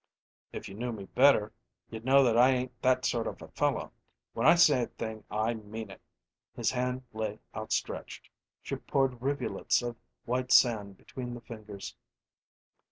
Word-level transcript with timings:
"If 0.51 0.67
you 0.67 0.73
knew 0.73 0.91
me 0.91 1.05
better 1.05 1.53
you'd 1.91 2.05
know 2.05 2.23
that 2.23 2.35
I 2.35 2.49
ain't 2.49 2.81
that 2.81 3.05
sort 3.05 3.27
of 3.27 3.39
a 3.39 3.49
fellow. 3.49 3.91
When 4.33 4.47
I 4.47 4.55
say 4.55 4.81
a 4.81 4.87
thing 4.87 5.25
I 5.29 5.53
mean 5.53 5.91
it." 5.91 6.01
His 6.55 6.71
hand 6.71 7.03
lay 7.13 7.39
outstretched; 7.53 8.31
she 8.63 8.77
poured 8.77 9.21
rivulets 9.21 9.83
of 9.83 9.95
white 10.25 10.51
sand 10.51 10.97
between 10.97 11.35
the 11.35 11.41
fingers. 11.41 11.95